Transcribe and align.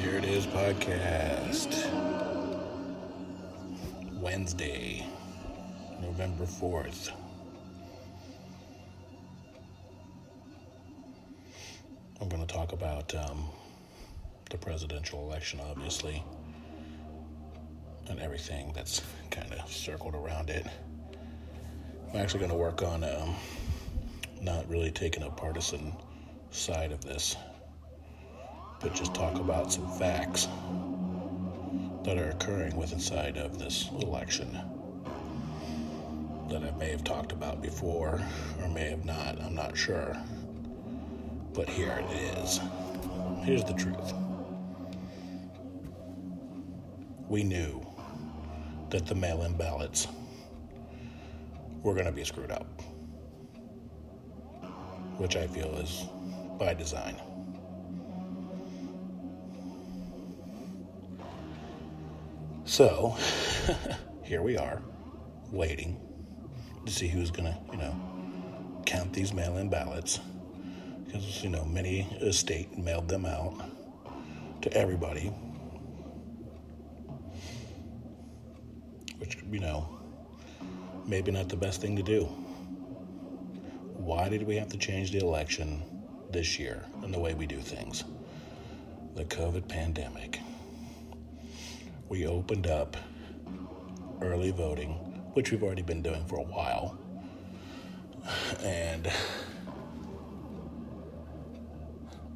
Here 0.00 0.16
it 0.16 0.24
is 0.24 0.46
podcast. 0.46 1.86
Wednesday, 4.14 5.06
November 6.00 6.46
4th. 6.46 7.10
I'm 12.18 12.30
going 12.30 12.40
to 12.40 12.50
talk 12.50 12.72
about 12.72 13.14
um, 13.14 13.44
the 14.48 14.56
presidential 14.56 15.20
election, 15.20 15.60
obviously, 15.68 16.24
and 18.08 18.18
everything 18.20 18.72
that's 18.74 19.02
kind 19.30 19.52
of 19.52 19.70
circled 19.70 20.14
around 20.14 20.48
it. 20.48 20.66
I'm 22.08 22.16
actually 22.20 22.40
going 22.40 22.52
to 22.52 22.56
work 22.56 22.82
on 22.82 23.04
um, 23.04 23.36
not 24.40 24.66
really 24.66 24.90
taking 24.92 25.24
a 25.24 25.30
partisan 25.30 25.92
side 26.50 26.90
of 26.90 27.04
this, 27.04 27.36
but 28.80 28.94
just 28.94 29.14
talk 29.14 29.34
about 29.36 29.72
some 29.72 29.88
facts 29.98 30.48
that 32.02 32.16
are 32.16 32.30
occurring 32.30 32.74
with 32.76 32.92
inside 32.92 33.36
of 33.36 33.58
this 33.58 33.90
election 34.00 34.58
that 36.48 36.64
I 36.64 36.70
may 36.78 36.90
have 36.90 37.04
talked 37.04 37.30
about 37.30 37.62
before 37.62 38.20
or 38.60 38.68
may 38.68 38.90
have 38.90 39.04
not. 39.04 39.40
I'm 39.40 39.54
not 39.54 39.76
sure. 39.76 40.16
But 41.52 41.68
here 41.68 42.02
it 42.08 42.38
is. 42.38 42.60
Here's 43.44 43.64
the 43.64 43.74
truth. 43.74 44.12
We 47.28 47.44
knew 47.44 47.86
that 48.88 49.06
the 49.06 49.14
mail 49.14 49.42
in 49.42 49.56
ballots 49.56 50.08
were 51.82 51.94
going 51.94 52.06
to 52.06 52.12
be 52.12 52.24
screwed 52.24 52.50
up, 52.50 52.66
which 55.18 55.36
I 55.36 55.46
feel 55.46 55.76
is 55.76 56.06
by 56.58 56.74
design. 56.74 57.16
So, 62.70 63.16
here 64.22 64.42
we 64.42 64.56
are, 64.56 64.80
waiting 65.50 66.00
to 66.86 66.92
see 66.92 67.08
who's 67.08 67.32
going 67.32 67.52
to, 67.52 67.58
you 67.72 67.78
know, 67.78 68.82
count 68.86 69.12
these 69.12 69.32
mail 69.32 69.56
in 69.56 69.68
ballots. 69.68 70.20
Because, 71.04 71.42
you 71.42 71.50
know, 71.50 71.64
many 71.64 72.06
a 72.20 72.32
state 72.32 72.78
mailed 72.78 73.08
them 73.08 73.26
out 73.26 73.54
to 74.62 74.72
everybody. 74.72 75.32
Which, 79.18 79.36
you 79.50 79.58
know, 79.58 79.88
maybe 81.08 81.32
not 81.32 81.48
the 81.48 81.56
best 81.56 81.80
thing 81.80 81.96
to 81.96 82.04
do. 82.04 82.22
Why 83.96 84.28
did 84.28 84.44
we 84.44 84.54
have 84.54 84.68
to 84.68 84.78
change 84.78 85.10
the 85.10 85.18
election 85.18 85.82
this 86.30 86.56
year 86.56 86.84
and 87.02 87.12
the 87.12 87.18
way 87.18 87.34
we 87.34 87.48
do 87.48 87.58
things? 87.58 88.04
The 89.16 89.24
COVID 89.24 89.66
pandemic 89.66 90.38
we 92.10 92.26
opened 92.26 92.66
up 92.66 92.96
early 94.20 94.50
voting, 94.50 94.90
which 95.34 95.52
we've 95.52 95.62
already 95.62 95.80
been 95.80 96.02
doing 96.02 96.26
for 96.26 96.36
a 96.36 96.42
while. 96.42 96.98
And 98.62 99.10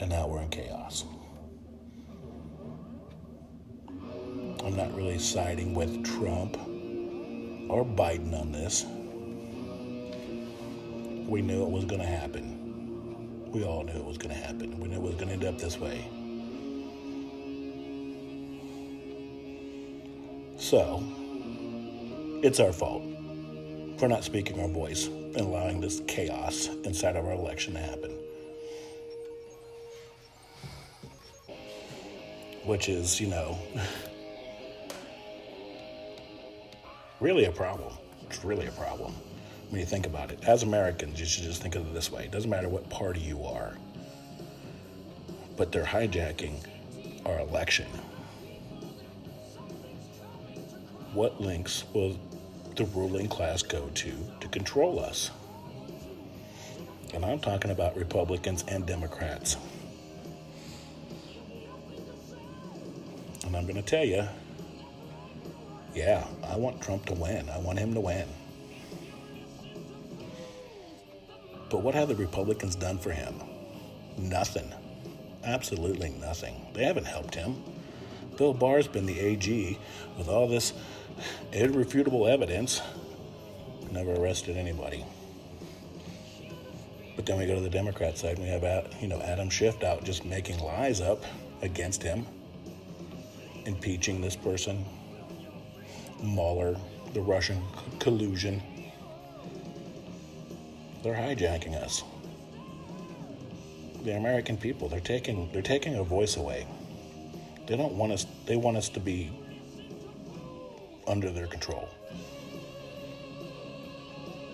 and 0.00 0.08
now 0.08 0.28
we're 0.28 0.40
in 0.40 0.48
chaos. 0.48 1.04
I'm 4.64 4.76
not 4.76 4.94
really 4.94 5.18
siding 5.18 5.74
with 5.74 6.04
Trump 6.04 6.56
or 7.68 7.84
Biden 7.84 8.40
on 8.40 8.52
this. 8.52 8.84
We 11.28 11.42
knew 11.42 11.64
it 11.64 11.70
was 11.70 11.84
going 11.84 12.00
to 12.00 12.06
happen. 12.06 13.50
We 13.50 13.64
all 13.64 13.82
knew 13.82 13.92
it 13.92 14.04
was 14.04 14.16
going 14.16 14.34
to 14.34 14.40
happen. 14.40 14.78
We 14.78 14.88
knew 14.88 14.96
it 14.96 15.02
was 15.02 15.14
going 15.16 15.28
to 15.28 15.34
end 15.34 15.44
up 15.44 15.58
this 15.58 15.78
way. 15.78 16.08
So, 20.68 21.00
it's 22.42 22.58
our 22.58 22.72
fault 22.72 23.04
for 23.98 24.08
not 24.08 24.24
speaking 24.24 24.60
our 24.60 24.66
voice 24.66 25.06
and 25.06 25.36
allowing 25.36 25.80
this 25.80 26.02
chaos 26.08 26.66
inside 26.82 27.14
of 27.14 27.24
our 27.24 27.34
election 27.34 27.74
to 27.74 27.78
happen. 27.78 28.10
Which 32.64 32.88
is, 32.88 33.20
you 33.20 33.28
know, 33.28 33.56
really 37.20 37.44
a 37.44 37.52
problem. 37.52 37.92
It's 38.28 38.44
really 38.44 38.66
a 38.66 38.72
problem 38.72 39.14
when 39.70 39.78
you 39.78 39.86
think 39.86 40.04
about 40.04 40.32
it. 40.32 40.40
As 40.48 40.64
Americans, 40.64 41.20
you 41.20 41.26
should 41.26 41.44
just 41.44 41.62
think 41.62 41.76
of 41.76 41.86
it 41.86 41.94
this 41.94 42.10
way 42.10 42.24
it 42.24 42.32
doesn't 42.32 42.50
matter 42.50 42.68
what 42.68 42.90
party 42.90 43.20
you 43.20 43.44
are, 43.44 43.76
but 45.56 45.70
they're 45.70 45.84
hijacking 45.84 46.56
our 47.24 47.38
election 47.38 47.86
what 51.16 51.40
links 51.40 51.84
will 51.94 52.14
the 52.76 52.84
ruling 52.84 53.26
class 53.26 53.62
go 53.62 53.88
to 53.94 54.12
to 54.38 54.48
control 54.48 55.00
us? 55.00 55.30
And 57.14 57.24
I'm 57.24 57.38
talking 57.40 57.70
about 57.70 57.96
Republicans 57.96 58.64
and 58.68 58.84
Democrats. 58.84 59.56
And 63.46 63.56
I'm 63.56 63.62
going 63.62 63.76
to 63.76 63.82
tell 63.82 64.04
you, 64.04 64.28
yeah, 65.94 66.26
I 66.44 66.56
want 66.56 66.82
Trump 66.82 67.06
to 67.06 67.14
win. 67.14 67.48
I 67.48 67.58
want 67.60 67.78
him 67.78 67.94
to 67.94 68.00
win. 68.00 68.28
But 71.70 71.82
what 71.82 71.94
have 71.94 72.08
the 72.08 72.14
Republicans 72.14 72.76
done 72.76 72.98
for 72.98 73.10
him? 73.10 73.34
Nothing. 74.18 74.70
Absolutely 75.44 76.10
nothing. 76.10 76.60
They 76.74 76.84
haven't 76.84 77.06
helped 77.06 77.34
him. 77.34 77.62
Bill 78.36 78.52
Barr's 78.52 78.86
been 78.86 79.06
the 79.06 79.18
AG 79.18 79.78
with 80.18 80.28
all 80.28 80.46
this 80.46 80.74
irrefutable 81.52 82.26
evidence, 82.26 82.80
never 83.90 84.12
arrested 84.14 84.56
anybody. 84.56 85.04
But 87.16 87.24
then 87.24 87.38
we 87.38 87.46
go 87.46 87.54
to 87.54 87.60
the 87.60 87.70
Democrat 87.70 88.18
side, 88.18 88.36
and 88.38 88.44
we 88.44 88.48
have 88.48 88.64
uh, 88.64 88.82
you 89.00 89.08
know 89.08 89.20
Adam 89.22 89.48
Schiff 89.48 89.82
out 89.82 90.04
just 90.04 90.24
making 90.24 90.58
lies 90.60 91.00
up 91.00 91.24
against 91.62 92.02
him, 92.02 92.26
impeaching 93.64 94.20
this 94.20 94.36
person, 94.36 94.84
Mueller, 96.22 96.76
the 97.14 97.20
Russian 97.20 97.62
collusion. 97.98 98.62
They're 101.02 101.14
hijacking 101.14 101.74
us. 101.74 102.02
The 104.04 104.16
American 104.16 104.56
people, 104.56 104.88
they're 104.88 105.00
taking 105.00 105.50
they're 105.52 105.62
taking 105.62 105.96
our 105.96 106.04
voice 106.04 106.36
away. 106.36 106.66
They 107.66 107.76
don't 107.76 107.94
want 107.94 108.12
us 108.12 108.26
they 108.44 108.56
want 108.56 108.76
us 108.76 108.90
to 108.90 109.00
be 109.00 109.30
under 111.06 111.30
their 111.30 111.46
control. 111.46 111.88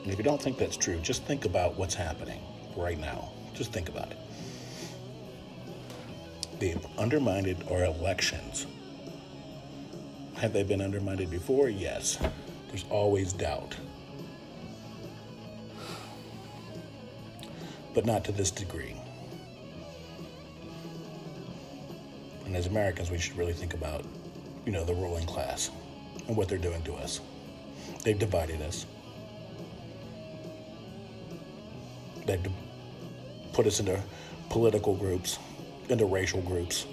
And 0.02 0.10
if 0.10 0.18
you 0.18 0.24
don't 0.24 0.42
think 0.42 0.58
that's 0.58 0.76
true, 0.76 0.98
just 0.98 1.22
think 1.24 1.44
about 1.44 1.76
what's 1.76 1.94
happening 1.94 2.40
right 2.76 2.98
now. 2.98 3.30
Just 3.54 3.72
think 3.72 3.88
about 3.88 4.10
it. 4.10 4.18
They've 6.58 6.84
undermined 6.98 7.64
our 7.70 7.84
elections. 7.84 8.66
Have 10.36 10.52
they 10.52 10.62
been 10.64 10.80
undermined 10.80 11.30
before? 11.30 11.68
Yes. 11.68 12.18
There's 12.68 12.84
always 12.90 13.32
doubt. 13.32 13.76
But 17.94 18.06
not 18.06 18.24
to 18.24 18.32
this 18.32 18.50
degree. 18.50 18.96
And 22.46 22.56
as 22.56 22.66
Americans, 22.66 23.10
we 23.10 23.18
should 23.18 23.36
really 23.36 23.52
think 23.52 23.74
about, 23.74 24.04
you 24.66 24.72
know, 24.72 24.84
the 24.84 24.94
ruling 24.94 25.26
class 25.26 25.70
and 26.28 26.36
what 26.36 26.48
they're 26.48 26.58
doing 26.58 26.82
to 26.82 26.94
us. 26.94 27.20
They've 28.04 28.18
divided 28.18 28.62
us. 28.62 28.86
They've 32.26 32.44
put 33.52 33.66
us 33.66 33.80
into 33.80 34.00
political 34.48 34.94
groups, 34.94 35.38
into 35.88 36.06
racial 36.06 36.40
groups. 36.42 36.86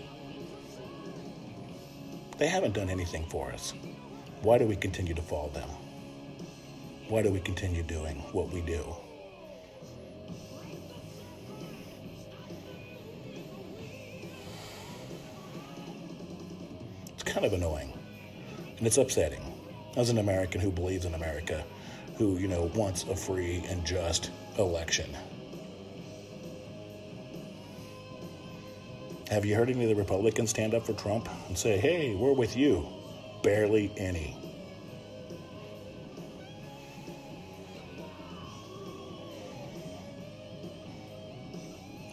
They 2.38 2.48
haven't 2.48 2.74
done 2.74 2.90
anything 2.90 3.26
for 3.30 3.52
us. 3.52 3.74
Why 4.42 4.58
do 4.58 4.66
we 4.66 4.76
continue 4.76 5.14
to 5.14 5.22
follow 5.22 5.50
them? 5.50 5.70
Why 7.10 7.22
do 7.22 7.32
we 7.32 7.40
continue 7.40 7.84
doing 7.84 8.18
what 8.32 8.50
we 8.52 8.62
do? 8.62 8.84
It's 17.14 17.24
kind 17.24 17.46
of 17.46 17.54
annoying. 17.54 17.99
And 18.80 18.88
it's 18.88 18.98
upsetting. 18.98 19.42
As 19.98 20.10
an 20.10 20.20
American 20.20 20.62
who 20.62 20.72
believes 20.72 21.04
in 21.04 21.14
America, 21.14 21.64
who, 22.18 22.38
you 22.38 22.48
know, 22.48 22.72
wants 22.76 23.04
a 23.04 23.16
free 23.16 23.64
and 23.68 23.86
just 23.86 24.32
election. 24.58 25.10
Have 29.30 29.46
you 29.46 29.56
heard 29.56 29.70
any 29.70 29.84
of 29.84 29.90
the 29.90 29.96
Republicans 29.96 30.50
stand 30.50 30.74
up 30.74 30.86
for 30.86 30.94
Trump 30.94 31.28
and 31.50 31.58
say, 31.58 31.78
hey, 31.78 32.16
we're 32.16 32.34
with 32.34 32.56
you? 32.56 32.88
Barely 33.44 33.92
any. 33.98 34.36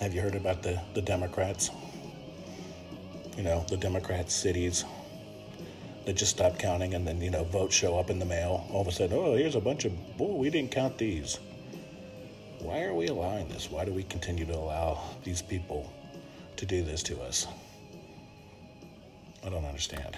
Have 0.01 0.13
you 0.15 0.21
heard 0.21 0.35
about 0.35 0.63
the, 0.63 0.81
the 0.95 1.03
Democrats? 1.03 1.71
You 3.37 3.45
know, 3.45 3.65
the 3.69 3.77
Democrat 3.77 4.31
cities 4.31 4.85
that 6.07 6.15
just 6.15 6.31
stopped 6.31 6.61
counting 6.61 6.95
and 6.95 7.07
then, 7.07 7.21
you 7.21 7.31
know, 7.31 7.43
votes 7.45 7.75
show 7.75 7.99
up 7.99 8.11
in 8.11 8.21
the 8.21 8.25
mail. 8.25 8.65
All 8.71 8.81
of 8.81 8.87
a 8.87 8.93
sudden, 8.93 9.19
oh, 9.19 9.35
here's 9.35 9.57
a 9.57 9.61
bunch 9.61 9.85
of, 9.85 9.93
oh, 10.21 10.37
we 10.37 10.49
didn't 10.51 10.71
count 10.71 10.97
these. 10.97 11.41
Why 12.61 12.85
are 12.85 12.95
we 12.95 13.09
allowing 13.09 13.49
this? 13.49 13.71
Why 13.71 13.85
do 13.85 13.93
we 13.93 14.05
continue 14.05 14.47
to 14.47 14.55
allow 14.55 15.01
these 15.25 15.43
people 15.43 15.93
to 16.57 16.65
do 16.65 16.85
this 16.85 17.03
to 17.05 17.21
us? 17.21 17.49
I 19.45 19.49
don't 19.49 19.65
understand. 19.65 20.17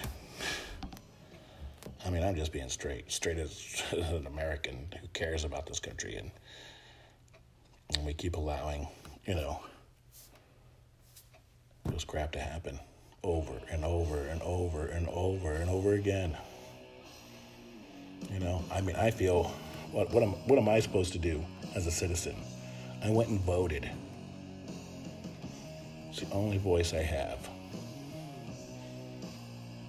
I 2.05 2.11
mean, 2.11 2.23
I'm 2.23 2.35
just 2.35 2.53
being 2.53 2.69
straight, 2.69 3.11
straight 3.11 3.39
as, 3.39 3.83
as 3.91 4.11
an 4.11 4.27
American 4.27 4.93
who 5.01 5.07
cares 5.09 5.43
about 5.43 5.65
this 5.65 5.79
country, 5.79 6.15
and, 6.15 6.29
and 7.95 8.05
we 8.05 8.13
keep 8.13 8.35
allowing, 8.35 8.87
you 9.25 9.33
know, 9.33 9.59
this 11.85 12.03
crap 12.03 12.31
to 12.33 12.39
happen 12.39 12.79
over 13.23 13.53
and 13.71 13.83
over 13.83 14.25
and 14.27 14.41
over 14.41 14.87
and 14.87 15.07
over 15.09 15.53
and 15.53 15.69
over 15.69 15.93
again. 15.93 16.35
You 18.31 18.39
know, 18.39 18.63
I 18.71 18.81
mean, 18.81 18.95
I 18.95 19.11
feel 19.11 19.51
what 19.91 20.11
what 20.11 20.23
am 20.23 20.31
what 20.47 20.59
am 20.59 20.69
I 20.69 20.79
supposed 20.79 21.13
to 21.13 21.19
do 21.19 21.43
as 21.75 21.87
a 21.87 21.91
citizen? 21.91 22.35
I 23.03 23.09
went 23.09 23.29
and 23.29 23.39
voted. 23.41 23.89
It's 26.09 26.21
the 26.21 26.31
only 26.31 26.57
voice 26.57 26.93
I 26.93 27.03
have. 27.03 27.37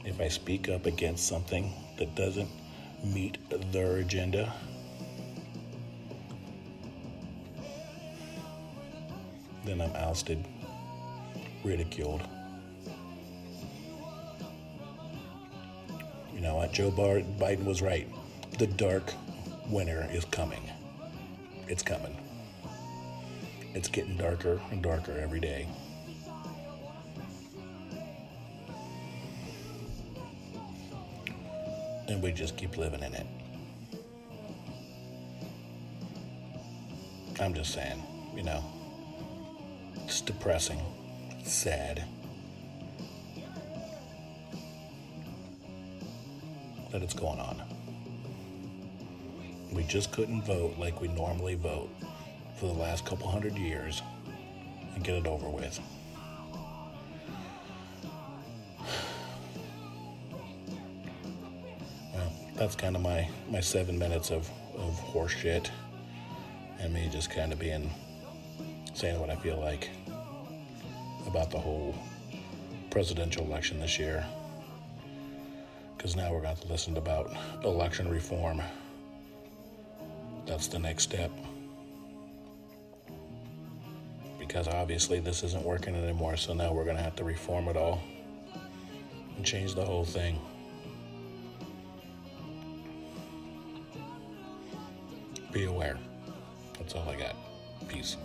If 0.05 0.21
I 0.21 0.29
speak 0.29 0.69
up 0.69 0.87
against 0.87 1.27
something 1.27 1.73
that 1.99 2.15
doesn't 2.15 2.49
meet 3.05 3.39
their 3.73 3.99
agenda, 3.99 4.53
then 9.65 9.81
I'm 9.81 9.95
ousted, 9.97 10.45
ridiculed. 11.65 12.23
You 16.41 16.47
know? 16.47 16.67
Joe 16.73 16.91
Biden 16.91 17.67
was 17.67 17.83
right. 17.83 18.09
The 18.59 18.67
dark 18.67 19.13
winter 19.69 20.09
is 20.11 20.25
coming. 20.25 20.63
It's 21.69 21.83
coming. 21.83 22.17
It's 23.75 23.89
getting 23.89 24.17
darker 24.17 24.59
and 24.71 24.83
darker 24.83 25.19
every 25.19 25.39
day. 25.39 25.69
And 32.09 32.23
we 32.23 32.33
just 32.33 32.57
keep 32.57 32.79
living 32.79 33.03
in 33.03 33.13
it. 33.13 33.27
I'm 37.39 37.53
just 37.53 37.75
saying, 37.75 38.03
you 38.35 38.45
know, 38.45 38.65
it's 40.07 40.23
depressing, 40.23 40.81
it's 41.39 41.53
sad. 41.53 42.03
That 46.91 47.03
it's 47.03 47.15
going 47.15 47.39
on. 47.39 47.63
We 49.73 49.85
just 49.85 50.13
couldn't 50.13 50.43
vote 50.43 50.77
like 50.79 51.01
we 51.01 51.09
normally 51.09 51.55
vote 51.55 51.91
for 52.57 52.67
the 52.67 52.73
last 52.73 53.07
couple 53.07 53.29
hundred 53.29 53.57
years 53.57 54.03
and 54.95 55.05
get 55.05 55.15
it 55.15 55.27
over 55.27 55.49
with. 55.49 55.81
Well, 62.13 62.33
that's 62.57 62.75
kind 62.75 62.97
of 62.97 63.03
my, 63.03 63.29
my 63.49 63.61
seven 63.61 63.99
minutes 63.99 64.31
of, 64.31 64.51
of 64.77 64.99
horse 64.99 65.33
shit 65.33 65.71
and 66.81 66.93
me 66.93 67.09
just 67.13 67.31
kind 67.31 67.53
of 67.53 67.59
being 67.59 67.91
saying 68.95 69.21
what 69.21 69.31
I 69.31 69.37
feel 69.37 69.59
like 69.61 69.91
about 71.27 71.51
the 71.51 71.59
whole 71.59 71.95
presidential 72.91 73.45
election 73.45 73.79
this 73.79 73.99
year 73.99 74.27
because 76.01 76.17
now 76.17 76.33
we're 76.33 76.41
going 76.41 76.57
to 76.57 76.67
listen 76.69 76.97
about 76.97 77.31
election 77.63 78.09
reform. 78.09 78.63
That's 80.47 80.67
the 80.67 80.79
next 80.79 81.03
step. 81.03 81.31
Because 84.39 84.67
obviously 84.67 85.21
this 85.21 85.43
isn't 85.43 85.63
working 85.63 85.95
anymore, 85.95 86.39
so 86.39 86.55
now 86.55 86.73
we're 86.73 86.85
going 86.85 86.97
to 86.97 87.03
have 87.03 87.17
to 87.17 87.25
reform 87.25 87.69
it 87.69 87.77
all 87.77 88.01
and 89.37 89.45
change 89.45 89.75
the 89.75 89.85
whole 89.85 90.07
thing. 90.07 90.41
Be 95.53 95.65
aware. 95.65 95.99
That's 96.79 96.95
all 96.95 97.07
I 97.11 97.17
got. 97.17 97.37
Peace. 97.89 98.17